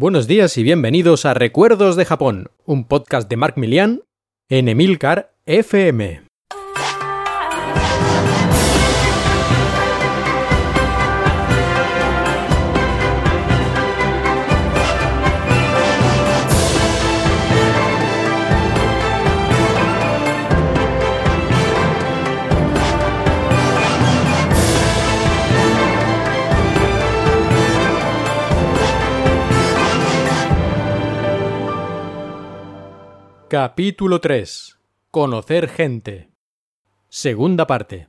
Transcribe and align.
Buenos 0.00 0.28
días 0.28 0.56
y 0.56 0.62
bienvenidos 0.62 1.24
a 1.24 1.34
Recuerdos 1.34 1.96
de 1.96 2.04
Japón, 2.04 2.52
un 2.64 2.86
podcast 2.86 3.28
de 3.28 3.36
Mark 3.36 3.54
Milian 3.56 4.02
en 4.48 4.68
Emilcar 4.68 5.34
FM. 5.44 6.27
Capítulo 33.50 34.20
3. 34.20 34.78
Conocer 35.10 35.70
gente. 35.70 36.28
Segunda 37.08 37.66
parte. 37.66 38.08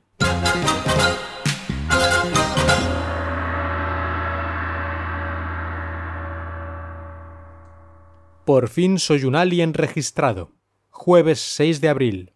Por 8.44 8.68
fin 8.68 8.98
soy 8.98 9.24
un 9.24 9.34
alien 9.34 9.72
registrado. 9.72 10.52
Jueves 10.90 11.40
6 11.40 11.80
de 11.80 11.88
abril. 11.88 12.32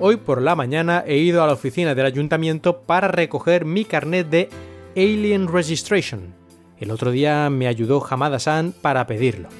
Hoy 0.00 0.16
por 0.16 0.40
la 0.40 0.56
mañana 0.56 1.04
he 1.06 1.18
ido 1.18 1.44
a 1.44 1.46
la 1.46 1.52
oficina 1.52 1.94
del 1.94 2.06
ayuntamiento 2.06 2.84
para 2.84 3.08
recoger 3.08 3.66
mi 3.66 3.84
carnet 3.84 4.30
de 4.30 4.48
Alien 4.96 5.48
Registration. 5.48 6.34
El 6.78 6.90
otro 6.90 7.10
día 7.10 7.50
me 7.50 7.66
ayudó 7.66 8.02
Hamada-san 8.02 8.72
para 8.72 9.06
pedirlo 9.06 9.50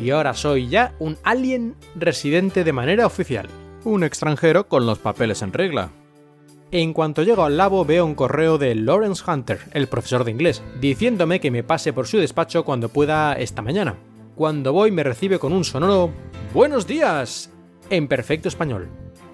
y 0.00 0.10
ahora 0.10 0.34
soy 0.34 0.68
ya 0.68 0.94
un 0.98 1.16
alien 1.22 1.74
residente 1.94 2.64
de 2.64 2.72
manera 2.72 3.06
oficial. 3.06 3.48
Un 3.84 4.04
extranjero 4.04 4.68
con 4.68 4.86
los 4.86 4.98
papeles 4.98 5.42
en 5.42 5.52
regla. 5.52 5.90
En 6.70 6.94
cuanto 6.94 7.22
llego 7.22 7.44
al 7.44 7.56
labo 7.56 7.84
veo 7.84 8.06
un 8.06 8.14
correo 8.14 8.56
de 8.56 8.74
Lawrence 8.74 9.22
Hunter, 9.26 9.60
el 9.72 9.88
profesor 9.88 10.24
de 10.24 10.30
inglés, 10.30 10.62
diciéndome 10.80 11.40
que 11.40 11.50
me 11.50 11.62
pase 11.62 11.92
por 11.92 12.06
su 12.06 12.18
despacho 12.18 12.64
cuando 12.64 12.88
pueda 12.88 13.34
esta 13.34 13.60
mañana. 13.60 13.96
Cuando 14.34 14.72
voy 14.72 14.90
me 14.90 15.02
recibe 15.02 15.38
con 15.38 15.52
un 15.52 15.64
sonoro 15.64 16.10
Buenos 16.54 16.86
días 16.86 17.50
en 17.90 18.08
perfecto 18.08 18.48
español. 18.48 18.88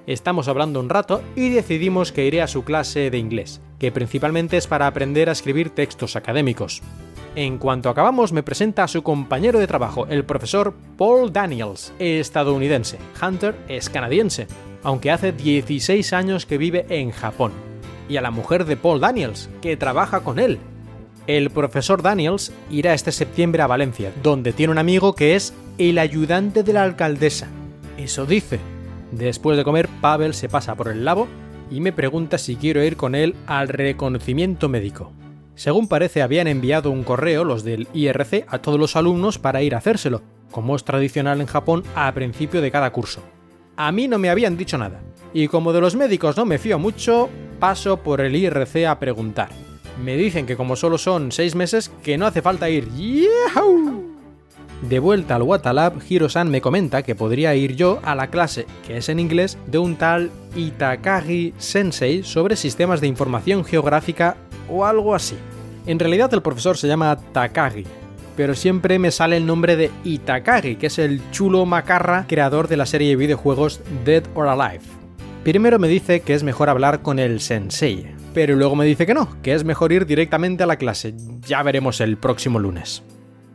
Estamos 0.07 0.49
hablando 0.49 0.81
un 0.81 0.89
rato 0.89 1.23
y 1.37 1.51
decidimos 1.51 2.13
que 2.13 2.27
iré 2.27 2.43
a 2.43 2.47
su 2.47 2.65
clase 2.65 3.11
de 3.11 3.19
inglés, 3.19 3.61
que 3.79 3.93
principalmente 3.93 4.57
es 4.57 4.67
para 4.67 4.87
aprender 4.87 5.29
a 5.29 5.33
escribir 5.33 5.71
textos 5.71 6.17
académicos. 6.17 6.81
En 7.39 7.59
cuanto 7.59 7.89
acabamos, 7.89 8.33
me 8.33 8.43
presenta 8.43 8.83
a 8.83 8.89
su 8.89 9.05
compañero 9.05 9.61
de 9.61 9.69
trabajo, 9.69 10.09
el 10.11 10.25
profesor 10.25 10.75
Paul 10.97 11.33
Daniels, 11.33 11.93
estadounidense. 12.01 12.99
Hunter 13.23 13.55
es 13.69 13.89
canadiense, 13.89 14.49
aunque 14.83 15.13
hace 15.13 15.31
16 15.31 16.13
años 16.15 16.47
que 16.47 16.59
vive 16.59 16.85
en 16.89 17.13
Japón. 17.13 17.53
Y 18.09 18.17
a 18.17 18.23
la 18.23 18.33
mujer 18.33 18.65
de 18.65 18.77
Paul 18.77 18.99
Daniels, 18.99 19.49
que 19.63 19.77
trabaja 19.77 20.25
con 20.25 20.41
él. 20.41 20.59
El 21.29 21.51
profesor 21.51 22.03
Daniels 22.03 22.53
irá 22.73 22.93
este 22.93 23.13
septiembre 23.13 23.63
a 23.63 23.69
Valencia, 23.69 24.13
donde 24.21 24.53
tiene 24.53 24.73
un 24.73 24.79
amigo 24.79 25.15
que 25.15 25.37
es 25.37 25.55
el 25.79 25.99
ayudante 25.99 26.65
de 26.65 26.73
la 26.73 26.83
alcaldesa. 26.83 27.47
Eso 27.97 28.27
dice. 28.27 28.59
Después 29.13 29.57
de 29.57 29.63
comer, 29.63 29.89
Pavel 30.01 30.35
se 30.35 30.49
pasa 30.49 30.75
por 30.75 30.89
el 30.89 31.05
labo 31.05 31.29
y 31.71 31.79
me 31.79 31.93
pregunta 31.93 32.37
si 32.37 32.57
quiero 32.57 32.83
ir 32.83 32.97
con 32.97 33.15
él 33.15 33.37
al 33.47 33.69
reconocimiento 33.69 34.69
médico. 34.69 35.13
Según 35.59 35.89
parece, 35.89 36.23
habían 36.23 36.47
enviado 36.47 36.93
un 36.93 37.03
correo 37.03 37.43
los 37.43 37.65
del 37.65 37.89
IRC 37.93 38.47
a 38.47 38.61
todos 38.61 38.79
los 38.79 38.95
alumnos 38.95 39.41
para 39.41 39.61
ir 39.61 39.75
a 39.75 39.79
hacérselo, 39.79 40.23
como 40.53 40.77
es 40.77 40.85
tradicional 40.85 41.41
en 41.41 41.49
Japón 41.49 41.83
a 41.97 42.15
principio 42.15 42.61
de 42.61 42.71
cada 42.71 42.93
curso. 42.93 43.25
A 43.77 43.91
mí 43.91 44.07
no 44.07 44.21
me 44.21 44.31
habían 44.31 44.57
dicho 44.57 44.79
nada, 44.79 45.01
y 45.35 45.49
como 45.49 45.73
de 45.73 45.81
los 45.81 45.97
médicos 45.97 46.37
no 46.37 46.45
me 46.45 46.59
fío 46.59 46.79
mucho, 46.79 47.29
paso 47.59 47.97
por 47.97 48.21
el 48.21 48.37
IRC 48.37 48.87
a 48.87 49.01
preguntar. 49.01 49.49
Me 50.01 50.17
dicen 50.17 50.47
que 50.47 50.57
como 50.57 50.77
solo 50.77 50.97
son 50.97 51.33
seis 51.33 51.57
meses, 51.57 51.91
que 52.05 52.17
no 52.17 52.27
hace 52.27 52.41
falta 52.41 52.71
ir. 52.71 52.87
De 54.89 55.01
vuelta 55.01 55.35
al 55.35 55.43
Watalab, 55.43 55.95
Hiro-san 56.09 56.53
me 56.53 56.61
comenta 56.61 57.03
que 57.03 57.17
podría 57.17 57.57
ir 57.57 57.75
yo 57.75 57.99
a 58.05 58.15
la 58.15 58.31
clase, 58.31 58.65
que 58.87 58.99
es 58.99 59.09
en 59.09 59.19
inglés, 59.19 59.59
de 59.67 59.79
un 59.79 59.97
tal 59.97 60.31
Itakagi 60.55 61.53
Sensei 61.59 62.23
sobre 62.23 62.55
sistemas 62.55 63.01
de 63.01 63.09
información 63.09 63.65
geográfica 63.65 64.37
o 64.71 64.85
algo 64.85 65.15
así. 65.15 65.37
En 65.89 65.99
realidad 65.99 66.33
el 66.35 66.43
profesor 66.43 66.77
se 66.77 66.87
llama 66.87 67.17
Takagi, 67.33 67.85
pero 68.37 68.55
siempre 68.55 68.99
me 68.99 69.11
sale 69.11 69.39
el 69.39 69.47
nombre 69.47 69.75
de 69.75 69.91
Itakagi, 70.05 70.77
que 70.77 70.89
es 70.89 70.99
el 70.99 71.23
chulo 71.31 71.65
macarra 71.65 72.27
creador 72.29 72.69
de 72.69 72.77
la 72.77 72.85
serie 72.85 73.09
de 73.09 73.17
videojuegos 73.17 73.81
Dead 74.05 74.23
or 74.35 74.49
Alive. 74.49 74.85
Primero 75.45 75.79
me 75.79 75.89
dice 75.89 76.21
que 76.21 76.35
es 76.35 76.43
mejor 76.43 76.69
hablar 76.69 77.01
con 77.01 77.19
el 77.19 77.41
sensei, 77.41 78.15
pero 78.35 78.55
luego 78.55 78.77
me 78.77 78.85
dice 78.85 79.07
que 79.07 79.15
no, 79.15 79.41
que 79.41 79.55
es 79.55 79.65
mejor 79.65 79.91
ir 79.93 80.05
directamente 80.05 80.63
a 80.63 80.67
la 80.67 80.77
clase. 80.77 81.15
Ya 81.47 81.63
veremos 81.63 82.03
el 82.03 82.19
próximo 82.19 82.59
lunes. 82.59 83.03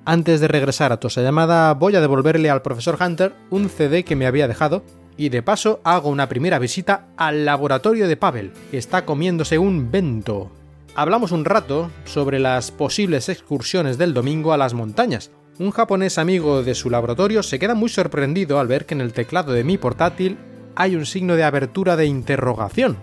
Antes 0.03 0.41
de 0.41 0.47
regresar 0.47 0.91
a 0.91 0.97
toda 0.97 1.21
llamada, 1.21 1.71
voy 1.75 1.95
a 1.95 2.01
devolverle 2.01 2.49
al 2.49 2.63
profesor 2.63 2.97
Hunter 2.99 3.33
un 3.51 3.69
CD 3.69 4.03
que 4.03 4.15
me 4.15 4.25
había 4.25 4.47
dejado 4.47 4.83
y 5.17 5.29
de 5.29 5.43
paso 5.43 5.81
hago 5.83 6.09
una 6.09 6.29
primera 6.29 6.57
visita 6.57 7.09
al 7.15 7.45
laboratorio 7.45 8.07
de 8.07 8.17
Pavel, 8.17 8.53
que 8.71 8.79
está 8.79 9.05
comiéndose 9.05 9.59
un 9.59 9.91
bento 9.91 10.51
hablamos 10.95 11.31
un 11.31 11.45
rato 11.45 11.91
sobre 12.05 12.39
las 12.39 12.71
posibles 12.71 13.29
excursiones 13.29 13.97
del 13.97 14.13
domingo 14.13 14.53
a 14.53 14.57
las 14.57 14.73
montañas. 14.73 15.31
Un 15.59 15.71
japonés 15.71 16.17
amigo 16.17 16.63
de 16.63 16.75
su 16.75 16.89
laboratorio 16.89 17.43
se 17.43 17.59
queda 17.59 17.75
muy 17.75 17.89
sorprendido 17.89 18.59
al 18.59 18.67
ver 18.67 18.85
que 18.85 18.93
en 18.93 19.01
el 19.01 19.13
teclado 19.13 19.53
de 19.53 19.63
mi 19.63 19.77
portátil 19.77 20.37
hay 20.75 20.95
un 20.95 21.05
signo 21.05 21.35
de 21.35 21.43
abertura 21.43 21.95
de 21.95 22.05
interrogación. 22.05 22.97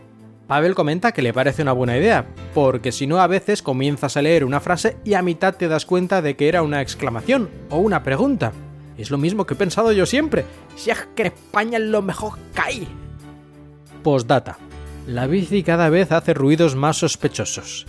Pavel 0.48 0.74
comenta 0.74 1.12
que 1.12 1.22
le 1.22 1.32
parece 1.32 1.62
una 1.62 1.72
buena 1.72 1.96
idea, 1.96 2.26
porque 2.54 2.90
si 2.90 3.06
no 3.06 3.20
a 3.20 3.28
veces 3.28 3.62
comienzas 3.62 4.16
a 4.16 4.22
leer 4.22 4.44
una 4.44 4.58
frase 4.58 4.96
y 5.04 5.14
a 5.14 5.22
mitad 5.22 5.54
te 5.54 5.68
das 5.68 5.86
cuenta 5.86 6.22
de 6.22 6.34
que 6.34 6.48
era 6.48 6.62
una 6.62 6.82
exclamación 6.82 7.48
o 7.70 7.78
una 7.78 8.02
pregunta. 8.02 8.52
Es 8.98 9.12
lo 9.12 9.18
mismo 9.18 9.46
que 9.46 9.54
he 9.54 9.56
pensado 9.56 9.92
yo 9.92 10.06
siempre. 10.06 10.44
Si 10.74 10.90
es 10.90 11.06
que 11.14 11.28
España 11.28 11.78
es 11.78 11.84
lo 11.84 12.02
mejor 12.02 12.36
que 12.52 12.60
hay. 12.60 12.88
Postdata 14.02 14.58
la 15.10 15.26
bici 15.26 15.64
cada 15.64 15.88
vez 15.88 16.12
hace 16.12 16.34
ruidos 16.34 16.76
más 16.76 16.98
sospechosos. 16.98 17.84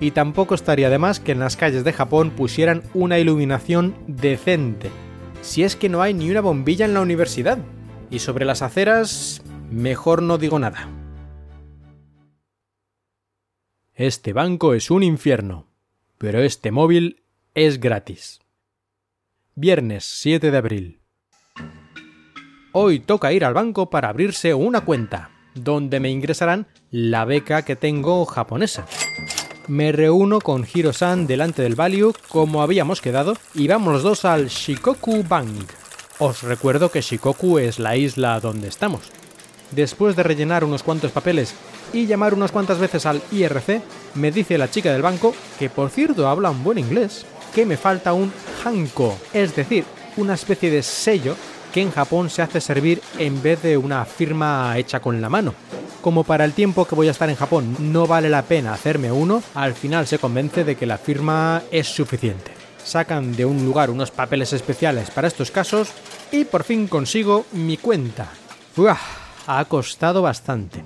Y 0.00 0.10
tampoco 0.10 0.56
estaría 0.56 0.90
de 0.90 0.98
más 0.98 1.20
que 1.20 1.32
en 1.32 1.38
las 1.38 1.56
calles 1.56 1.84
de 1.84 1.92
Japón 1.92 2.32
pusieran 2.32 2.82
una 2.94 3.18
iluminación 3.18 3.94
decente. 4.08 4.90
Si 5.40 5.62
es 5.62 5.76
que 5.76 5.88
no 5.88 6.02
hay 6.02 6.14
ni 6.14 6.30
una 6.30 6.40
bombilla 6.40 6.84
en 6.84 6.94
la 6.94 7.00
universidad. 7.00 7.58
Y 8.10 8.18
sobre 8.18 8.44
las 8.44 8.60
aceras, 8.60 9.42
mejor 9.70 10.20
no 10.22 10.36
digo 10.36 10.58
nada. 10.58 10.88
Este 13.94 14.32
banco 14.32 14.74
es 14.74 14.90
un 14.90 15.04
infierno, 15.04 15.68
pero 16.18 16.40
este 16.40 16.72
móvil 16.72 17.22
es 17.54 17.78
gratis. 17.78 18.40
Viernes 19.54 20.04
7 20.04 20.50
de 20.50 20.58
abril. 20.58 21.00
Hoy 22.72 22.98
toca 22.98 23.32
ir 23.32 23.44
al 23.44 23.54
banco 23.54 23.88
para 23.90 24.08
abrirse 24.08 24.52
una 24.54 24.80
cuenta 24.80 25.33
donde 25.54 26.00
me 26.00 26.10
ingresarán 26.10 26.66
la 26.90 27.24
beca 27.24 27.62
que 27.62 27.76
tengo 27.76 28.24
japonesa. 28.24 28.86
Me 29.66 29.92
reúno 29.92 30.40
con 30.40 30.66
Hiro-san 30.70 31.26
delante 31.26 31.62
del 31.62 31.74
Value 31.74 32.12
como 32.28 32.62
habíamos 32.62 33.00
quedado 33.00 33.34
y 33.54 33.66
vamos 33.66 33.94
los 33.94 34.02
dos 34.02 34.24
al 34.24 34.48
Shikoku 34.48 35.24
Bank. 35.26 35.70
Os 36.18 36.42
recuerdo 36.42 36.90
que 36.90 37.00
Shikoku 37.00 37.58
es 37.58 37.78
la 37.78 37.96
isla 37.96 38.38
donde 38.40 38.68
estamos. 38.68 39.02
Después 39.70 40.16
de 40.16 40.22
rellenar 40.22 40.64
unos 40.64 40.82
cuantos 40.82 41.12
papeles 41.12 41.54
y 41.92 42.06
llamar 42.06 42.34
unas 42.34 42.52
cuantas 42.52 42.78
veces 42.78 43.06
al 43.06 43.22
IRC, 43.32 43.80
me 44.14 44.30
dice 44.30 44.58
la 44.58 44.70
chica 44.70 44.92
del 44.92 45.02
banco, 45.02 45.34
que 45.58 45.70
por 45.70 45.90
cierto 45.90 46.28
habla 46.28 46.50
un 46.50 46.62
buen 46.62 46.78
inglés, 46.78 47.24
que 47.54 47.66
me 47.66 47.76
falta 47.76 48.12
un 48.12 48.32
hanko, 48.64 49.16
es 49.32 49.56
decir, 49.56 49.84
una 50.16 50.34
especie 50.34 50.70
de 50.70 50.82
sello 50.82 51.36
que 51.74 51.82
en 51.82 51.90
Japón 51.90 52.30
se 52.30 52.40
hace 52.40 52.60
servir 52.60 53.02
en 53.18 53.42
vez 53.42 53.60
de 53.62 53.76
una 53.76 54.04
firma 54.04 54.78
hecha 54.78 55.00
con 55.00 55.20
la 55.20 55.28
mano. 55.28 55.54
Como 56.02 56.22
para 56.22 56.44
el 56.44 56.52
tiempo 56.52 56.84
que 56.84 56.94
voy 56.94 57.08
a 57.08 57.10
estar 57.10 57.28
en 57.28 57.34
Japón 57.34 57.76
no 57.80 58.06
vale 58.06 58.30
la 58.30 58.42
pena 58.42 58.72
hacerme 58.72 59.10
uno, 59.10 59.42
al 59.56 59.74
final 59.74 60.06
se 60.06 60.20
convence 60.20 60.62
de 60.62 60.76
que 60.76 60.86
la 60.86 60.98
firma 60.98 61.64
es 61.72 61.88
suficiente. 61.88 62.52
Sacan 62.84 63.34
de 63.34 63.44
un 63.44 63.64
lugar 63.64 63.90
unos 63.90 64.12
papeles 64.12 64.52
especiales 64.52 65.10
para 65.10 65.26
estos 65.26 65.50
casos 65.50 65.88
y 66.30 66.44
por 66.44 66.62
fin 66.62 66.86
consigo 66.86 67.44
mi 67.50 67.76
cuenta. 67.76 68.28
Uah, 68.76 68.96
ha 69.48 69.64
costado 69.64 70.22
bastante. 70.22 70.84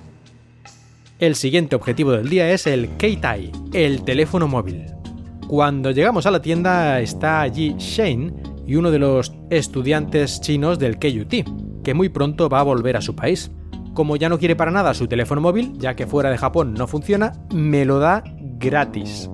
El 1.19 1.35
siguiente 1.35 1.75
objetivo 1.75 2.13
del 2.13 2.29
día 2.29 2.49
es 2.49 2.65
el 2.65 2.97
Keitai, 2.97 3.51
el 3.73 4.03
teléfono 4.03 4.47
móvil. 4.47 4.87
Cuando 5.47 5.91
llegamos 5.91 6.25
a 6.25 6.31
la 6.31 6.41
tienda 6.41 6.99
está 6.99 7.41
allí 7.41 7.75
Shane 7.77 8.48
y 8.69 8.75
uno 8.75 8.91
de 8.91 8.99
los 8.99 9.33
estudiantes 9.49 10.41
chinos 10.41 10.77
del 10.77 10.99
KUT, 10.99 11.83
que 11.83 11.95
muy 11.95 12.09
pronto 12.09 12.49
va 12.49 12.59
a 12.59 12.63
volver 12.63 12.97
a 12.97 13.01
su 13.01 13.15
país. 13.15 13.49
Como 13.95 14.15
ya 14.15 14.29
no 14.29 14.37
quiere 14.37 14.55
para 14.55 14.69
nada 14.69 14.93
su 14.93 15.07
teléfono 15.07 15.41
móvil, 15.41 15.73
ya 15.79 15.95
que 15.95 16.05
fuera 16.05 16.29
de 16.29 16.37
Japón 16.37 16.75
no 16.75 16.85
funciona, 16.85 17.33
me 17.51 17.83
lo 17.83 17.97
da 17.97 18.23
gratis. 18.59 19.27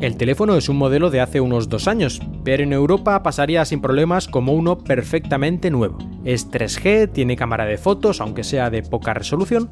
El 0.00 0.16
teléfono 0.16 0.56
es 0.56 0.70
un 0.70 0.78
modelo 0.78 1.10
de 1.10 1.20
hace 1.20 1.42
unos 1.42 1.68
dos 1.68 1.86
años, 1.86 2.22
pero 2.44 2.62
en 2.62 2.72
Europa 2.72 3.22
pasaría 3.22 3.66
sin 3.66 3.82
problemas 3.82 4.26
como 4.26 4.54
uno 4.54 4.78
perfectamente 4.78 5.70
nuevo. 5.70 5.98
Es 6.24 6.50
3G, 6.50 7.12
tiene 7.12 7.36
cámara 7.36 7.66
de 7.66 7.76
fotos, 7.76 8.22
aunque 8.22 8.42
sea 8.42 8.70
de 8.70 8.82
poca 8.82 9.12
resolución, 9.12 9.70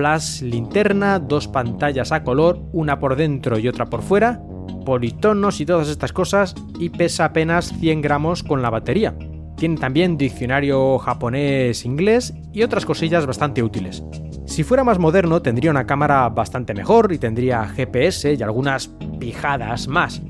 flash 0.00 0.40
linterna, 0.40 1.18
dos 1.18 1.46
pantallas 1.46 2.10
a 2.10 2.24
color, 2.24 2.58
una 2.72 2.98
por 2.98 3.16
dentro 3.16 3.58
y 3.58 3.68
otra 3.68 3.84
por 3.84 4.00
fuera, 4.00 4.40
politonos 4.86 5.60
y 5.60 5.66
todas 5.66 5.88
estas 5.88 6.14
cosas, 6.14 6.54
y 6.78 6.88
pesa 6.88 7.26
apenas 7.26 7.74
100 7.80 8.00
gramos 8.00 8.42
con 8.42 8.62
la 8.62 8.70
batería. 8.70 9.14
Tiene 9.58 9.76
también 9.76 10.16
diccionario 10.16 10.98
japonés-inglés 10.98 12.32
y 12.50 12.62
otras 12.62 12.86
cosillas 12.86 13.26
bastante 13.26 13.62
útiles. 13.62 14.02
Si 14.46 14.64
fuera 14.64 14.84
más 14.84 14.98
moderno 14.98 15.42
tendría 15.42 15.70
una 15.70 15.84
cámara 15.84 16.26
bastante 16.30 16.72
mejor 16.72 17.12
y 17.12 17.18
tendría 17.18 17.68
GPS 17.68 18.32
y 18.32 18.42
algunas 18.42 18.90
pijadas 19.18 19.86
más. 19.86 20.22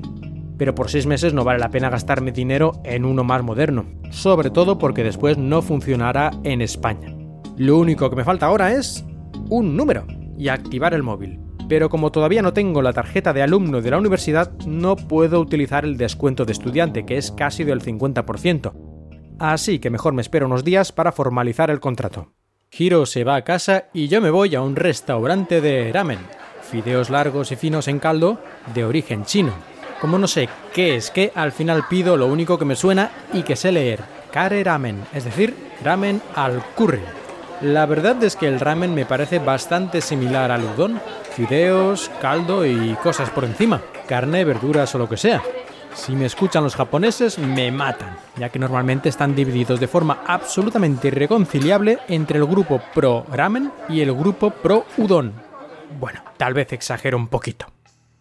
Pero 0.57 0.75
por 0.75 0.89
6 0.89 1.05
meses 1.05 1.33
no 1.33 1.45
vale 1.45 1.59
la 1.59 1.71
pena 1.71 1.89
gastarme 1.89 2.33
dinero 2.33 2.73
en 2.83 3.05
uno 3.05 3.23
más 3.23 3.41
moderno, 3.41 3.85
sobre 4.09 4.49
todo 4.49 4.77
porque 4.77 5.05
después 5.05 5.37
no 5.37 5.61
funcionará 5.61 6.31
en 6.43 6.61
España. 6.61 7.15
Lo 7.55 7.77
único 7.77 8.09
que 8.09 8.17
me 8.17 8.25
falta 8.25 8.47
ahora 8.47 8.73
es 8.73 9.05
un 9.49 9.75
número 9.75 10.05
y 10.37 10.47
activar 10.47 10.93
el 10.93 11.03
móvil. 11.03 11.39
Pero 11.69 11.89
como 11.89 12.11
todavía 12.11 12.41
no 12.41 12.53
tengo 12.53 12.81
la 12.81 12.93
tarjeta 12.93 13.31
de 13.31 13.41
alumno 13.41 13.81
de 13.81 13.91
la 13.91 13.97
universidad, 13.97 14.51
no 14.65 14.95
puedo 14.95 15.39
utilizar 15.39 15.85
el 15.85 15.97
descuento 15.97 16.45
de 16.45 16.51
estudiante, 16.51 17.05
que 17.05 17.17
es 17.17 17.31
casi 17.31 17.63
del 17.63 17.81
50%. 17.81 18.73
Así 19.39 19.79
que 19.79 19.89
mejor 19.89 20.13
me 20.13 20.21
espero 20.21 20.45
unos 20.45 20.63
días 20.63 20.91
para 20.91 21.11
formalizar 21.11 21.71
el 21.71 21.79
contrato. 21.79 22.33
Hiro 22.77 23.05
se 23.05 23.23
va 23.23 23.35
a 23.35 23.43
casa 23.43 23.85
y 23.93 24.07
yo 24.07 24.21
me 24.21 24.29
voy 24.29 24.55
a 24.55 24.61
un 24.61 24.75
restaurante 24.75 25.61
de 25.61 25.91
ramen, 25.91 26.19
fideos 26.61 27.09
largos 27.09 27.51
y 27.51 27.55
finos 27.55 27.87
en 27.87 27.99
caldo 27.99 28.39
de 28.73 28.85
origen 28.85 29.25
chino. 29.25 29.53
Como 29.99 30.17
no 30.17 30.27
sé 30.27 30.49
qué 30.73 30.95
es 30.95 31.11
qué, 31.11 31.31
al 31.35 31.51
final 31.51 31.83
pido 31.89 32.17
lo 32.17 32.27
único 32.27 32.57
que 32.57 32.65
me 32.65 32.75
suena 32.75 33.11
y 33.33 33.43
que 33.43 33.55
sé 33.55 33.71
leer, 33.71 33.99
kare 34.31 34.63
ramen, 34.63 35.03
es 35.13 35.25
decir, 35.25 35.55
ramen 35.83 36.21
al 36.33 36.63
curry. 36.75 37.20
La 37.61 37.85
verdad 37.85 38.23
es 38.23 38.35
que 38.35 38.47
el 38.47 38.59
ramen 38.59 38.95
me 38.95 39.05
parece 39.05 39.37
bastante 39.37 40.01
similar 40.01 40.49
al 40.49 40.63
udon, 40.63 40.99
fideos, 41.35 42.09
caldo 42.19 42.65
y 42.65 42.95
cosas 43.03 43.29
por 43.29 43.45
encima, 43.45 43.81
carne, 44.07 44.43
verduras 44.43 44.95
o 44.95 44.97
lo 44.97 45.07
que 45.07 45.17
sea. 45.17 45.43
Si 45.93 46.13
me 46.13 46.25
escuchan 46.25 46.63
los 46.63 46.75
japoneses, 46.75 47.37
me 47.37 47.71
matan, 47.71 48.17
ya 48.35 48.49
que 48.49 48.57
normalmente 48.57 49.09
están 49.09 49.35
divididos 49.35 49.79
de 49.79 49.87
forma 49.87 50.23
absolutamente 50.25 51.09
irreconciliable 51.09 51.99
entre 52.07 52.39
el 52.39 52.45
grupo 52.45 52.81
pro 52.95 53.25
ramen 53.31 53.71
y 53.89 54.01
el 54.01 54.11
grupo 54.11 54.49
pro 54.49 54.85
udon. 54.97 55.33
Bueno, 55.99 56.23
tal 56.37 56.55
vez 56.55 56.73
exagero 56.73 57.15
un 57.15 57.27
poquito. 57.27 57.67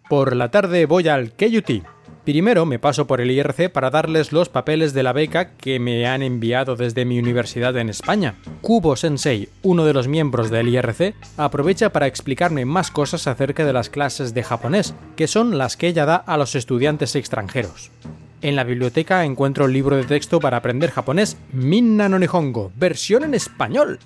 Por 0.07 0.37
la 0.37 0.51
tarde 0.51 0.85
voy 0.85 1.09
al 1.09 1.33
KUT, 1.33 1.85
Primero 2.31 2.65
me 2.65 2.79
paso 2.79 3.09
por 3.09 3.21
el 3.21 3.33
IRC 3.33 3.73
para 3.73 3.91
darles 3.91 4.31
los 4.31 4.49
papeles 4.49 4.95
de 4.95 5.03
la 5.03 5.13
beca 5.13 5.57
que 5.57 5.81
me 5.81 6.07
han 6.07 6.23
enviado 6.23 6.77
desde 6.77 7.05
mi 7.05 7.19
universidad 7.19 7.77
en 7.77 7.89
España. 7.89 8.37
Kubo 8.61 8.95
Sensei, 8.95 9.49
uno 9.65 9.85
de 9.85 9.93
los 9.93 10.07
miembros 10.07 10.49
del 10.49 10.69
IRC, 10.69 11.17
aprovecha 11.37 11.91
para 11.91 12.07
explicarme 12.07 12.65
más 12.65 12.93
cosas 12.93 13.27
acerca 13.27 13.65
de 13.65 13.73
las 13.73 13.91
clases 13.91 14.33
de 14.33 14.45
japonés, 14.45 14.95
que 15.17 15.27
son 15.27 15.59
las 15.59 15.77
que 15.77 15.89
ella 15.89 16.07
da 16.07 16.15
a 16.15 16.37
los 16.37 16.55
estudiantes 16.55 17.17
extranjeros. 17.17 17.91
En 18.43 18.55
la 18.55 18.63
biblioteca 18.63 19.25
encuentro 19.25 19.65
el 19.65 19.73
libro 19.73 19.97
de 19.97 20.05
texto 20.05 20.39
para 20.39 20.59
aprender 20.59 20.93
japonés 20.93 21.37
Minna 21.51 22.09
no 22.09 22.21
Nihongo, 22.21 22.71
versión 22.77 23.25
en 23.25 23.35
español. 23.35 23.99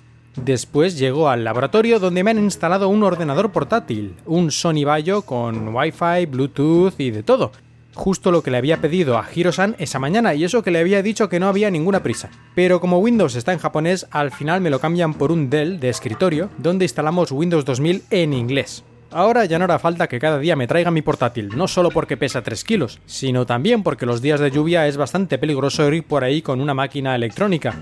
Después 0.43 0.99
llego 0.99 1.29
al 1.29 1.45
laboratorio 1.45 2.01
donde 2.01 2.25
me 2.25 2.31
han 2.31 2.39
instalado 2.39 2.89
un 2.89 3.03
ordenador 3.03 3.53
portátil, 3.53 4.15
un 4.25 4.51
Sony 4.51 4.87
Vaio 4.87 5.23
con 5.23 5.77
Wi-Fi, 5.77 6.25
Bluetooth 6.27 6.99
y 6.99 7.11
de 7.11 7.23
todo, 7.23 7.53
justo 7.95 8.31
lo 8.31 8.43
que 8.43 8.51
le 8.51 8.59
había 8.59 8.81
pedido 8.81 9.17
a 9.17 9.27
Hiro-san 9.33 9.77
esa 9.79 9.99
mañana 9.99 10.35
y 10.35 10.45
eso 10.45 10.63
que 10.63 10.71
le 10.71 10.81
había 10.81 11.03
dicho 11.03 11.29
que 11.29 11.41
no 11.41 11.49
había 11.49 11.71
ninguna 11.71 12.03
prisa. 12.03 12.31
Pero 12.55 12.81
como 12.81 12.99
Windows 12.99 13.37
está 13.37 13.53
en 13.53 13.59
japonés, 13.59 14.07
al 14.11 14.31
final 14.31 14.61
me 14.61 14.71
lo 14.71 14.81
cambian 14.81 15.15
por 15.15 15.33
un 15.33 15.51
Dell 15.51 15.81
de 15.81 15.89
escritorio 15.89 16.51
donde 16.59 16.85
instalamos 16.85 17.33
Windows 17.33 17.65
2000 17.65 18.03
en 18.11 18.33
inglés. 18.33 18.85
Ahora 19.11 19.45
ya 19.45 19.59
no 19.59 19.65
hará 19.65 19.79
falta 19.79 20.09
que 20.09 20.19
cada 20.19 20.41
día 20.41 20.57
me 20.57 20.67
traiga 20.67 20.91
mi 20.91 21.01
portátil, 21.01 21.51
no 21.57 21.69
solo 21.69 21.91
porque 21.91 22.17
pesa 22.17 22.43
3 22.43 22.65
kilos, 22.65 23.01
sino 23.07 23.47
también 23.47 23.85
porque 23.85 24.07
los 24.07 24.21
días 24.21 24.41
de 24.41 24.51
lluvia 24.51 24.89
es 24.89 24.97
bastante 24.97 25.39
peligroso 25.39 25.91
ir 25.93 26.05
por 26.05 26.25
ahí 26.25 26.43
con 26.43 26.61
una 26.61 26.75
máquina 26.75 27.15
electrónica. 27.15 27.77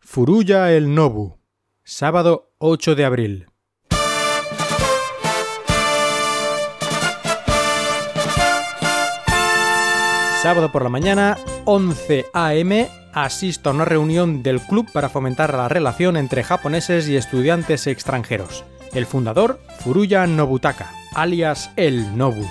Furuya 0.00 0.72
el 0.72 0.94
Nobu. 0.94 1.38
Sábado 1.82 2.52
8 2.58 2.94
de 2.94 3.04
abril. 3.04 3.46
Sábado 10.46 10.70
por 10.70 10.84
la 10.84 10.90
mañana, 10.90 11.38
11 11.64 12.26
am, 12.32 12.86
asisto 13.12 13.68
a 13.68 13.72
una 13.72 13.84
reunión 13.84 14.44
del 14.44 14.60
club 14.60 14.88
para 14.92 15.08
fomentar 15.08 15.52
la 15.52 15.68
relación 15.68 16.16
entre 16.16 16.44
japoneses 16.44 17.08
y 17.08 17.16
estudiantes 17.16 17.88
extranjeros. 17.88 18.62
El 18.94 19.06
fundador, 19.06 19.58
Furuya 19.80 20.24
Nobutaka, 20.28 20.92
alias 21.16 21.72
el 21.74 22.16
Nobu. 22.16 22.46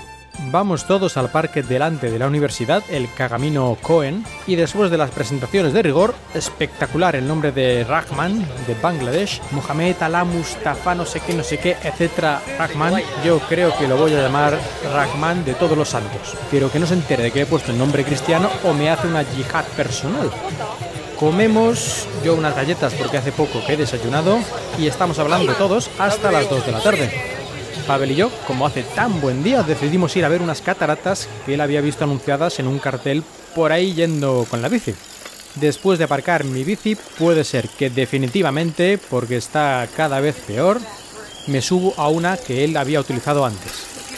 Vamos 0.51 0.85
todos 0.85 1.17
al 1.17 1.29
parque 1.29 1.63
delante 1.63 2.11
de 2.11 2.19
la 2.19 2.27
universidad, 2.27 2.83
el 2.89 3.11
Kagamino 3.13 3.77
Koen, 3.81 4.25
y 4.47 4.55
después 4.55 4.91
de 4.91 4.97
las 4.97 5.11
presentaciones 5.11 5.73
de 5.73 5.81
rigor, 5.81 6.15
espectacular 6.33 7.15
el 7.15 7.27
nombre 7.27 7.51
de 7.51 7.83
Rahman, 7.83 8.45
de 8.67 8.75
Bangladesh, 8.81 9.41
Mohamed 9.51 10.01
Alá 10.01 10.23
Mustafa, 10.23 10.95
no 10.95 11.05
sé 11.05 11.19
qué, 11.19 11.33
no 11.33 11.43
sé 11.43 11.57
qué, 11.57 11.77
etcétera, 11.83 12.41
Rahman, 12.57 13.01
yo 13.23 13.39
creo 13.39 13.75
que 13.77 13.87
lo 13.87 13.97
voy 13.97 14.13
a 14.13 14.21
llamar 14.21 14.59
Rahman 14.93 15.43
de 15.45 15.55
todos 15.55 15.77
los 15.77 15.89
santos. 15.89 16.35
Quiero 16.49 16.71
que 16.71 16.79
no 16.79 16.87
se 16.87 16.93
entere 16.93 17.23
de 17.23 17.31
que 17.31 17.41
he 17.41 17.45
puesto 17.45 17.71
el 17.71 17.77
nombre 17.77 18.03
cristiano 18.03 18.49
o 18.63 18.73
me 18.73 18.89
hace 18.89 19.07
una 19.07 19.23
yihad 19.23 19.65
personal. 19.75 20.31
Comemos 21.19 22.07
yo 22.23 22.35
unas 22.35 22.55
galletas 22.55 22.93
porque 22.93 23.17
hace 23.17 23.31
poco 23.31 23.65
que 23.65 23.73
he 23.73 23.77
desayunado 23.77 24.39
y 24.77 24.87
estamos 24.87 25.17
hablando 25.17 25.53
todos 25.53 25.89
hasta 25.97 26.31
las 26.31 26.49
2 26.49 26.65
de 26.65 26.71
la 26.71 26.81
tarde. 26.81 27.34
Pavel 27.85 28.11
y 28.11 28.15
yo, 28.15 28.31
como 28.47 28.65
hace 28.65 28.83
tan 28.83 29.21
buen 29.21 29.43
día, 29.43 29.63
decidimos 29.63 30.15
ir 30.15 30.25
a 30.25 30.29
ver 30.29 30.41
unas 30.41 30.61
cataratas 30.61 31.29
que 31.45 31.53
él 31.53 31.61
había 31.61 31.81
visto 31.81 32.03
anunciadas 32.03 32.59
en 32.59 32.67
un 32.67 32.79
cartel 32.79 33.23
por 33.53 33.71
ahí 33.71 33.93
yendo 33.93 34.45
con 34.49 34.61
la 34.61 34.69
bici. 34.69 34.93
Después 35.55 35.99
de 35.99 36.05
aparcar 36.05 36.43
mi 36.43 36.63
bici, 36.63 36.95
puede 37.17 37.43
ser 37.43 37.69
que 37.69 37.89
definitivamente, 37.89 38.97
porque 38.97 39.37
está 39.37 39.87
cada 39.95 40.19
vez 40.19 40.35
peor, 40.47 40.81
me 41.47 41.61
subo 41.61 41.93
a 41.97 42.09
una 42.09 42.37
que 42.37 42.63
él 42.65 42.75
había 42.75 42.99
utilizado 42.99 43.45
antes 43.45 43.71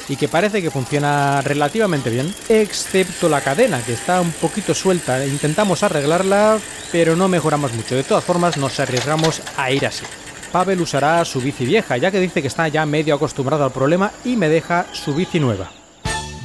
y 0.09 0.15
que 0.15 0.29
parece 0.29 0.61
que 0.61 0.71
funciona 0.71 1.41
relativamente 1.41 2.09
bien, 2.09 2.33
excepto 2.47 3.27
la 3.27 3.41
cadena, 3.41 3.81
que 3.81 3.93
está 3.93 4.21
un 4.21 4.31
poquito 4.31 4.73
suelta. 4.73 5.25
Intentamos 5.25 5.83
arreglarla, 5.83 6.59
pero 6.91 7.15
no 7.15 7.27
mejoramos 7.27 7.73
mucho. 7.73 7.95
De 7.95 8.03
todas 8.03 8.23
formas, 8.23 8.57
nos 8.57 8.79
arriesgamos 8.79 9.41
a 9.57 9.69
ir 9.71 9.85
así. 9.85 10.05
Pavel 10.51 10.81
usará 10.81 11.23
su 11.25 11.41
bici 11.41 11.65
vieja, 11.65 11.97
ya 11.97 12.11
que 12.11 12.19
dice 12.19 12.41
que 12.41 12.47
está 12.47 12.67
ya 12.67 12.85
medio 12.85 13.15
acostumbrado 13.15 13.63
al 13.63 13.71
problema 13.71 14.11
y 14.23 14.35
me 14.35 14.49
deja 14.49 14.85
su 14.93 15.13
bici 15.13 15.39
nueva. 15.39 15.69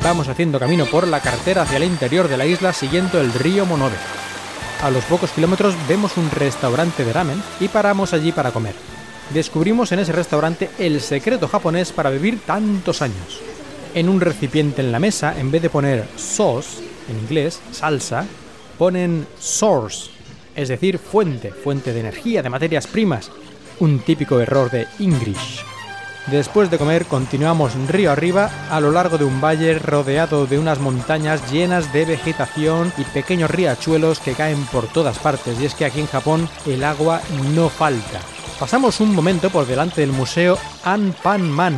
Vamos 0.02 0.28
haciendo 0.28 0.58
camino 0.58 0.86
por 0.86 1.06
la 1.06 1.20
carretera 1.20 1.62
hacia 1.62 1.76
el 1.76 1.84
interior 1.84 2.28
de 2.28 2.36
la 2.36 2.46
isla 2.46 2.72
siguiendo 2.72 3.20
el 3.20 3.32
río 3.32 3.64
Monode. 3.64 3.96
A 4.82 4.90
los 4.90 5.04
pocos 5.04 5.30
kilómetros 5.30 5.74
vemos 5.88 6.16
un 6.16 6.28
restaurante 6.30 7.04
de 7.04 7.12
ramen 7.12 7.40
y 7.60 7.68
paramos 7.68 8.12
allí 8.12 8.32
para 8.32 8.50
comer. 8.50 8.74
Descubrimos 9.32 9.92
en 9.92 10.00
ese 10.00 10.12
restaurante 10.12 10.70
el 10.78 11.00
secreto 11.00 11.46
japonés 11.46 11.92
para 11.92 12.10
vivir 12.10 12.40
tantos 12.44 13.00
años. 13.00 13.40
En 13.94 14.08
un 14.08 14.20
recipiente 14.20 14.82
en 14.82 14.90
la 14.90 14.98
mesa, 14.98 15.38
en 15.38 15.50
vez 15.50 15.62
de 15.62 15.70
poner 15.70 16.08
sauce, 16.16 16.82
en 17.08 17.18
inglés, 17.18 17.60
salsa, 17.70 18.26
ponen 18.76 19.26
source, 19.38 20.10
es 20.56 20.68
decir, 20.68 20.98
fuente, 20.98 21.52
fuente 21.52 21.92
de 21.92 22.00
energía, 22.00 22.42
de 22.42 22.50
materias 22.50 22.86
primas, 22.86 23.30
un 23.80 23.98
típico 24.00 24.40
error 24.40 24.70
de 24.70 24.86
English. 24.98 25.64
Después 26.28 26.70
de 26.70 26.78
comer 26.78 27.06
continuamos 27.06 27.74
río 27.88 28.12
arriba 28.12 28.48
a 28.70 28.80
lo 28.80 28.92
largo 28.92 29.18
de 29.18 29.24
un 29.24 29.40
valle 29.40 29.78
rodeado 29.78 30.46
de 30.46 30.58
unas 30.58 30.78
montañas 30.78 31.50
llenas 31.50 31.92
de 31.92 32.04
vegetación 32.04 32.92
y 32.96 33.02
pequeños 33.02 33.50
riachuelos 33.50 34.20
que 34.20 34.34
caen 34.34 34.64
por 34.66 34.86
todas 34.86 35.18
partes 35.18 35.60
y 35.60 35.66
es 35.66 35.74
que 35.74 35.84
aquí 35.84 36.00
en 36.00 36.06
Japón 36.06 36.48
el 36.64 36.84
agua 36.84 37.20
no 37.54 37.68
falta. 37.68 38.20
Pasamos 38.60 39.00
un 39.00 39.12
momento 39.14 39.50
por 39.50 39.66
delante 39.66 40.02
del 40.02 40.12
museo 40.12 40.56
Anpanman, 40.84 41.76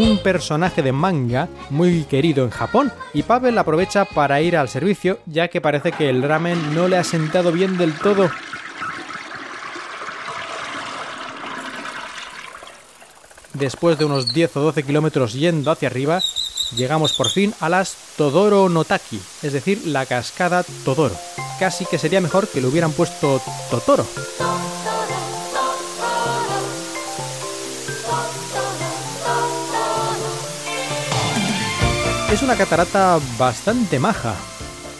un 0.00 0.18
personaje 0.18 0.82
de 0.82 0.92
manga 0.92 1.48
muy 1.68 2.04
querido 2.04 2.44
en 2.44 2.50
Japón 2.50 2.90
y 3.12 3.22
Pavel 3.22 3.58
aprovecha 3.58 4.06
para 4.06 4.40
ir 4.40 4.56
al 4.56 4.68
servicio 4.68 5.18
ya 5.26 5.48
que 5.48 5.60
parece 5.60 5.92
que 5.92 6.08
el 6.08 6.22
ramen 6.22 6.74
no 6.74 6.88
le 6.88 6.96
ha 6.96 7.04
sentado 7.04 7.52
bien 7.52 7.76
del 7.76 7.92
todo. 7.94 8.30
Después 13.52 13.98
de 13.98 14.06
unos 14.06 14.32
10 14.32 14.56
o 14.56 14.60
12 14.60 14.82
kilómetros 14.84 15.34
yendo 15.34 15.70
hacia 15.70 15.88
arriba, 15.88 16.22
llegamos 16.74 17.12
por 17.12 17.28
fin 17.28 17.52
a 17.60 17.68
las 17.68 17.94
Todoro 18.16 18.70
Notaki, 18.70 19.20
es 19.42 19.52
decir, 19.52 19.86
la 19.86 20.06
cascada 20.06 20.64
Todoro. 20.84 21.14
Casi 21.58 21.84
que 21.84 21.98
sería 21.98 22.22
mejor 22.22 22.48
que 22.48 22.62
le 22.62 22.68
hubieran 22.68 22.92
puesto 22.92 23.42
Totoro. 23.70 24.06
Es 32.32 32.42
una 32.42 32.54
catarata 32.54 33.18
bastante 33.36 33.98
maja, 33.98 34.36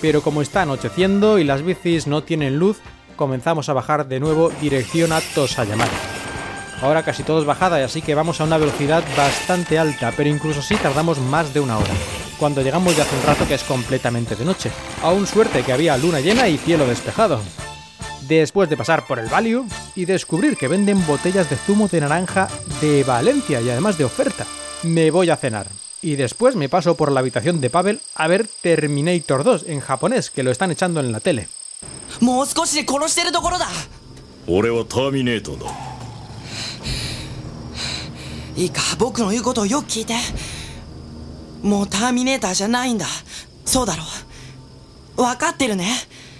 pero 0.01 0.21
como 0.21 0.43
está 0.43 0.63
anocheciendo 0.63 1.39
y 1.39 1.45
las 1.45 1.63
bicis 1.63 2.09
no 2.09 2.25
tienen 2.25 2.59
luz, 2.59 2.79
comenzamos 3.15 3.69
a 3.69 3.73
bajar 3.73 4.09
de 4.09 4.19
nuevo 4.19 4.51
dirección 4.61 5.13
a 5.13 5.21
Tosayamari. 5.21 5.93
Ahora 6.83 7.05
casi 7.05 7.23
todo 7.23 7.39
es 7.39 7.47
bajada 7.47 7.79
y 7.79 7.85
así 7.85 8.03
que 8.03 8.17
vamos 8.17 8.41
a 8.41 8.45
una 8.45 8.59
velocidad 8.59 9.05
bastante 9.17 9.79
alta, 9.79 10.13
pero 10.17 10.29
incluso 10.29 10.59
así 10.59 10.75
tardamos 10.75 11.21
más 11.21 11.55
de 11.55 11.61
una 11.61 11.79
hora. 11.79 11.95
Cuando 12.37 12.63
llegamos 12.63 12.97
ya 12.97 13.05
hace 13.05 13.17
un 13.17 13.23
rato 13.23 13.47
que 13.47 13.55
es 13.55 13.63
completamente 13.63 14.35
de 14.35 14.45
noche. 14.45 14.73
Aún 15.05 15.29
suerte 15.29 15.63
que 15.63 15.73
había 15.73 15.97
luna 15.99 16.19
llena 16.19 16.49
y 16.49 16.59
cielo 16.59 16.85
despejado. 16.85 17.41
Después 18.23 18.69
de 18.69 18.77
pasar 18.77 19.07
por 19.07 19.21
el 19.21 19.29
Value 19.29 19.67
y 19.95 20.05
descubrir 20.05 20.57
que 20.57 20.67
venden 20.67 21.07
botellas 21.07 21.49
de 21.49 21.55
zumo 21.55 21.87
de 21.87 22.01
naranja 22.01 22.49
de 22.81 23.05
Valencia 23.05 23.61
y 23.61 23.71
además 23.71 23.99
de 23.99 24.05
oferta, 24.05 24.47
me 24.83 25.13
voy 25.13 25.31
a 25.31 25.37
cenar. 25.37 25.67
Y 26.03 26.17
después 26.17 26.57
me 26.57 26.69
paso 26.69 26.97
por 26.97 27.13
la 27.13 27.21
habitación 27.21 27.61
de 27.61 27.71
Pavel 27.71 28.01
a 28.15 28.27
ver 28.27 28.49
Terminator 28.63 29.45
2 29.45 29.65
en 29.67 29.81
japonés, 29.81 30.31
que 30.31 30.43
lo 30.43 30.51
están 30.51 30.71
echando 30.71 31.01
en 31.01 31.13
la 31.13 31.21
tele. 31.21 31.49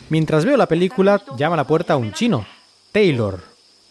Mientras 0.09 0.45
veo 0.45 0.57
la 0.57 0.67
película, 0.67 1.23
llama 1.37 1.55
a 1.55 1.59
la 1.59 1.67
puerta 1.67 1.97
un 1.97 2.13
chino, 2.13 2.47
Taylor, 2.93 3.45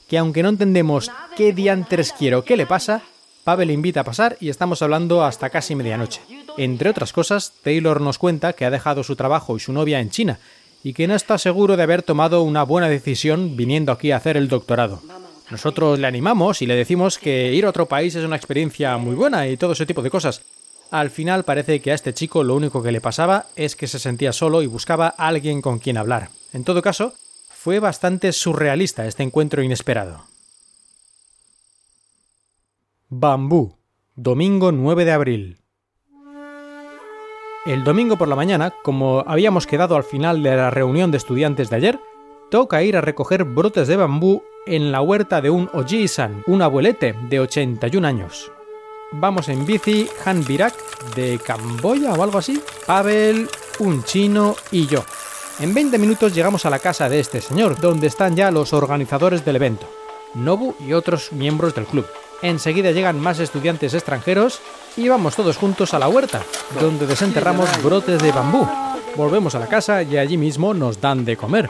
que 0.07 0.17
aunque 0.17 0.43
no 0.43 0.49
entendemos 0.49 1.09
qué 1.37 1.53
diantres 1.53 2.11
quiero, 2.11 2.43
qué 2.43 2.57
le 2.57 2.65
pasa, 2.65 3.03
Pavel 3.49 3.71
invita 3.71 4.01
a 4.01 4.03
pasar 4.03 4.37
y 4.39 4.49
estamos 4.49 4.83
hablando 4.83 5.25
hasta 5.25 5.49
casi 5.49 5.73
medianoche. 5.73 6.21
Entre 6.57 6.87
otras 6.87 7.11
cosas, 7.11 7.51
Taylor 7.63 7.99
nos 7.99 8.19
cuenta 8.19 8.53
que 8.53 8.63
ha 8.63 8.69
dejado 8.69 9.03
su 9.03 9.15
trabajo 9.15 9.57
y 9.57 9.59
su 9.59 9.73
novia 9.73 9.99
en 9.99 10.11
China 10.11 10.37
y 10.83 10.93
que 10.93 11.07
no 11.07 11.15
está 11.15 11.39
seguro 11.39 11.75
de 11.75 11.81
haber 11.81 12.03
tomado 12.03 12.43
una 12.43 12.61
buena 12.61 12.89
decisión 12.89 13.57
viniendo 13.57 13.91
aquí 13.91 14.11
a 14.11 14.17
hacer 14.17 14.37
el 14.37 14.49
doctorado. 14.49 15.01
Nosotros 15.49 15.97
le 15.97 16.05
animamos 16.05 16.61
y 16.61 16.67
le 16.67 16.75
decimos 16.75 17.17
que 17.17 17.51
ir 17.51 17.65
a 17.65 17.69
otro 17.69 17.87
país 17.87 18.13
es 18.13 18.23
una 18.23 18.35
experiencia 18.35 18.95
muy 18.97 19.15
buena 19.15 19.47
y 19.47 19.57
todo 19.57 19.71
ese 19.71 19.87
tipo 19.87 20.03
de 20.03 20.11
cosas. 20.11 20.43
Al 20.91 21.09
final 21.09 21.43
parece 21.43 21.81
que 21.81 21.91
a 21.91 21.95
este 21.95 22.13
chico 22.13 22.43
lo 22.43 22.55
único 22.55 22.83
que 22.83 22.91
le 22.91 23.01
pasaba 23.01 23.47
es 23.55 23.75
que 23.75 23.87
se 23.87 23.97
sentía 23.97 24.31
solo 24.31 24.61
y 24.61 24.67
buscaba 24.67 25.15
a 25.17 25.27
alguien 25.27 25.63
con 25.63 25.79
quien 25.79 25.97
hablar. 25.97 26.29
En 26.53 26.63
todo 26.63 26.83
caso, 26.83 27.15
fue 27.49 27.79
bastante 27.79 28.31
surrealista 28.31 29.07
este 29.07 29.23
encuentro 29.23 29.63
inesperado. 29.63 30.28
Bambú, 33.11 33.75
domingo 34.13 34.71
9 34.71 35.03
de 35.03 35.11
abril. 35.11 35.57
El 37.65 37.83
domingo 37.83 38.19
por 38.19 38.27
la 38.27 38.35
mañana, 38.35 38.71
como 38.83 39.23
habíamos 39.25 39.65
quedado 39.65 39.95
al 39.95 40.03
final 40.03 40.43
de 40.43 40.55
la 40.55 40.69
reunión 40.69 41.09
de 41.09 41.17
estudiantes 41.17 41.71
de 41.71 41.75
ayer, 41.77 41.99
toca 42.51 42.83
ir 42.83 42.95
a 42.95 43.01
recoger 43.01 43.45
brotes 43.45 43.87
de 43.87 43.95
bambú 43.95 44.43
en 44.67 44.91
la 44.91 45.01
huerta 45.01 45.41
de 45.41 45.49
un 45.49 45.71
Oji-san, 45.73 46.43
un 46.45 46.61
abuelete 46.61 47.15
de 47.29 47.39
81 47.39 48.07
años. 48.07 48.51
Vamos 49.11 49.49
en 49.49 49.65
bici 49.65 50.07
Han 50.25 50.45
Birak 50.45 50.75
de 51.15 51.39
Camboya 51.39 52.13
o 52.13 52.21
algo 52.21 52.37
así, 52.37 52.61
Pavel, 52.85 53.49
un 53.79 54.03
chino 54.03 54.55
y 54.69 54.85
yo. 54.85 55.03
En 55.59 55.73
20 55.73 55.97
minutos 55.97 56.35
llegamos 56.35 56.67
a 56.67 56.69
la 56.69 56.77
casa 56.77 57.09
de 57.09 57.19
este 57.19 57.41
señor, 57.41 57.81
donde 57.81 58.05
están 58.05 58.35
ya 58.35 58.51
los 58.51 58.71
organizadores 58.71 59.43
del 59.43 59.55
evento, 59.55 59.89
Nobu 60.35 60.75
y 60.79 60.93
otros 60.93 61.31
miembros 61.31 61.73
del 61.73 61.85
club. 61.85 62.05
Enseguida 62.41 62.91
llegan 62.91 63.19
más 63.19 63.39
estudiantes 63.39 63.93
extranjeros 63.93 64.61
y 64.95 65.09
vamos 65.09 65.35
todos 65.35 65.57
juntos 65.57 65.93
a 65.93 65.99
la 65.99 66.07
huerta, 66.07 66.41
donde 66.79 67.05
desenterramos 67.05 67.69
brotes 67.83 68.21
de 68.21 68.31
bambú. 68.31 68.67
Volvemos 69.15 69.55
a 69.55 69.59
la 69.59 69.67
casa 69.67 70.03
y 70.03 70.17
allí 70.17 70.37
mismo 70.37 70.73
nos 70.73 71.01
dan 71.01 71.25
de 71.25 71.35
comer. 71.35 71.69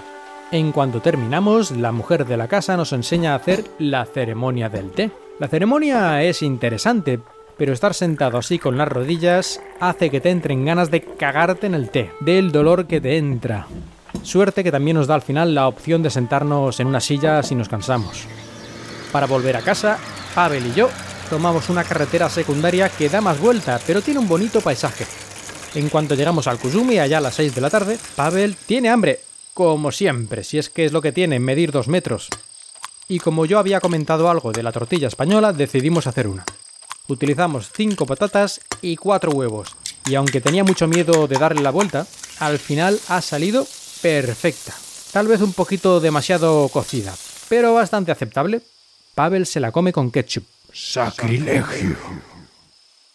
En 0.52 0.72
cuanto 0.72 1.02
terminamos, 1.02 1.72
la 1.72 1.92
mujer 1.92 2.26
de 2.26 2.38
la 2.38 2.48
casa 2.48 2.76
nos 2.78 2.94
enseña 2.94 3.34
a 3.34 3.36
hacer 3.36 3.66
la 3.80 4.06
ceremonia 4.06 4.70
del 4.70 4.92
té. 4.92 5.12
La 5.40 5.48
ceremonia 5.48 6.24
es 6.24 6.42
interesante, 6.42 7.20
pero 7.58 7.74
estar 7.74 7.94
sentado 7.94 8.38
así 8.38 8.58
con 8.58 8.78
las 8.78 8.88
rodillas 8.88 9.62
hace 9.80 10.10
que 10.10 10.22
te 10.22 10.30
entren 10.30 10.66
ganas 10.66 10.92
de 10.92 11.02
cagarte 11.02 11.68
en 11.68 11.76
el 11.76 11.90
té, 11.90 12.12
del 12.20 12.52
dolor 12.52 12.88
que 12.88 13.02
te 13.02 13.18
entra. 13.18 13.68
Suerte 14.24 14.64
que 14.64 14.72
también 14.72 14.98
nos 14.98 15.08
da 15.08 15.16
al 15.16 15.22
final 15.22 15.54
la 15.54 15.68
opción 15.68 16.04
de 16.04 16.10
sentarnos 16.10 16.80
en 16.80 16.88
una 16.88 17.00
silla 17.00 17.44
si 17.44 17.56
nos 17.56 17.70
cansamos. 17.70 18.26
Para 19.12 19.28
volver 19.28 19.56
a 19.56 19.62
casa, 19.62 19.98
Pavel 20.36 20.68
y 20.68 20.74
yo 20.74 20.90
tomamos 21.30 21.70
una 21.70 21.84
carretera 21.84 22.30
secundaria 22.30 22.90
que 22.90 23.10
da 23.10 23.22
más 23.22 23.40
vuelta, 23.40 23.80
pero 23.86 24.02
tiene 24.02 24.20
un 24.20 24.28
bonito 24.28 24.62
paisaje. 24.62 25.06
En 25.76 25.90
cuanto 25.90 26.16
llegamos 26.16 26.48
al 26.48 26.58
Kuzumi, 26.58 26.98
allá 26.98 27.20
a 27.20 27.22
las 27.22 27.36
6 27.36 27.54
de 27.54 27.62
la 27.62 27.70
tarde, 27.70 27.98
Pavel 28.16 28.56
tiene 28.56 28.90
hambre, 28.90 29.20
como 29.54 29.92
siempre, 29.92 30.44
si 30.44 30.58
es 30.58 30.70
que 30.70 30.86
es 30.86 30.92
lo 30.92 31.02
que 31.02 31.12
tiene, 31.12 31.40
medir 31.40 31.72
dos 31.72 31.88
metros. 31.88 32.30
Y 33.08 33.20
como 33.20 33.46
yo 33.46 33.60
había 33.60 33.80
comentado 33.80 34.30
algo 34.30 34.52
de 34.52 34.64
la 34.64 34.72
tortilla 34.72 35.08
española, 35.08 35.54
decidimos 35.54 36.08
hacer 36.08 36.28
una. 36.28 36.46
Utilizamos 37.08 37.70
cinco 37.76 38.06
patatas 38.06 38.62
y 38.82 38.96
cuatro 38.96 39.32
huevos, 39.32 39.76
y 40.06 40.16
aunque 40.16 40.42
tenía 40.42 40.64
mucho 40.64 40.88
miedo 40.88 41.28
de 41.28 41.38
darle 41.38 41.62
la 41.62 41.72
vuelta, 41.72 42.08
al 42.40 42.58
final 42.58 43.00
ha 43.08 43.22
salido 43.22 43.68
perfecta. 44.02 44.74
Tal 45.12 45.28
vez 45.28 45.42
un 45.42 45.54
poquito 45.54 46.00
demasiado 46.00 46.70
cocida, 46.70 47.16
pero 47.48 47.74
bastante 47.74 48.12
aceptable. 48.12 48.62
Pavel 49.16 49.46
se 49.46 49.60
la 49.60 49.72
come 49.72 49.92
con 49.92 50.12
ketchup. 50.12 50.46
Sacrilegio 50.72 51.98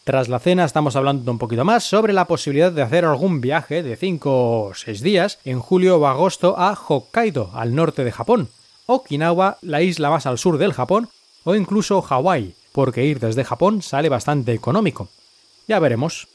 Tras 0.04 0.28
la 0.28 0.38
cena 0.38 0.64
estamos 0.64 0.96
hablando 0.96 1.30
un 1.30 1.38
poquito 1.38 1.64
más 1.64 1.84
sobre 1.84 2.12
la 2.12 2.26
posibilidad 2.26 2.70
de 2.70 2.82
hacer 2.82 3.04
algún 3.04 3.40
viaje 3.40 3.82
de 3.82 3.96
5 3.96 4.66
o 4.66 4.74
6 4.74 5.00
días 5.00 5.38
en 5.44 5.60
julio 5.60 5.96
o 5.96 6.06
agosto 6.06 6.56
a 6.58 6.74
Hokkaido, 6.74 7.50
al 7.54 7.74
norte 7.74 8.04
de 8.04 8.12
Japón, 8.12 8.48
Okinawa, 8.86 9.56
la 9.62 9.80
isla 9.80 10.10
más 10.10 10.26
al 10.26 10.36
sur 10.38 10.58
del 10.58 10.74
Japón, 10.74 11.08
o 11.44 11.54
incluso 11.54 12.02
Hawái, 12.02 12.54
porque 12.72 13.06
ir 13.06 13.18
desde 13.18 13.44
Japón 13.44 13.80
sale 13.80 14.10
bastante 14.10 14.52
económico. 14.52 15.08
Ya 15.66 15.78
veremos. 15.78 16.28